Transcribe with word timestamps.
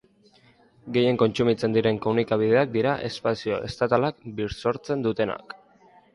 Gehien 0.95 1.19
kontsumitzen 1.21 1.75
diren 1.75 1.99
komunikabideak 2.05 2.73
dira 2.77 2.95
espazio 3.11 3.61
estatala 3.69 4.11
bisortzen 4.43 5.07
dutenak. 5.09 5.57